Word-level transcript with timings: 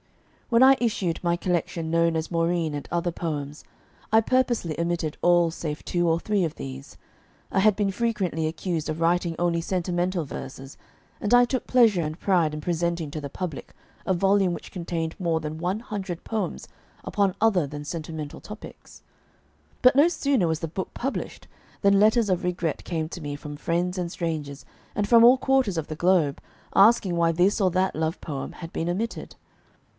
When 0.49 0.63
I 0.63 0.75
issued 0.81 1.23
my 1.23 1.37
collection 1.37 1.91
known 1.91 2.15
as 2.17 2.31
"Maurine, 2.31 2.73
and 2.73 2.87
Other 2.91 3.11
Poems," 3.11 3.63
I 4.11 4.19
purposely 4.19 4.77
omitted 4.77 5.15
all 5.21 5.49
save 5.51 5.85
two 5.85 6.09
or 6.09 6.19
three 6.19 6.43
of 6.43 6.55
these. 6.55 6.97
I 7.51 7.59
had 7.59 7.75
been 7.75 7.91
frequently 7.91 8.47
accused 8.47 8.89
of 8.89 8.99
writing 8.99 9.35
only 9.37 9.61
sentimental 9.61 10.25
verses; 10.25 10.75
and 11.21 11.35
I 11.35 11.45
took 11.45 11.67
pleasure 11.67 12.01
and 12.01 12.19
pride 12.19 12.53
in 12.53 12.59
presenting 12.61 13.11
to 13.11 13.21
the 13.21 13.29
public 13.29 13.73
a 14.05 14.13
volume 14.13 14.53
which 14.53 14.71
contained 14.71 15.17
more 15.19 15.39
than 15.39 15.59
one 15.59 15.79
hundred 15.79 16.23
poems 16.23 16.67
upon 17.05 17.35
other 17.39 17.67
than 17.67 17.85
sentimental 17.85 18.41
topics. 18.41 19.03
But 19.83 19.95
no 19.95 20.07
sooner 20.07 20.47
was 20.47 20.59
the 20.61 20.67
book 20.67 20.93
published 20.95 21.47
than 21.81 21.99
letters 21.99 22.29
of 22.29 22.43
regret 22.43 22.83
came 22.83 23.07
to 23.09 23.21
me 23.21 23.35
from 23.37 23.55
friends 23.55 23.99
and 23.99 24.11
strangers, 24.11 24.65
and 24.95 25.07
from 25.07 25.23
all 25.23 25.37
quarters 25.37 25.77
of 25.77 25.87
the 25.87 25.95
globe, 25.95 26.41
asking 26.75 27.15
why 27.15 27.31
this 27.31 27.61
or 27.61 27.69
that 27.71 27.95
love 27.95 28.19
poem 28.19 28.53
had 28.53 28.73
been 28.73 28.89
omitted. 28.89 29.35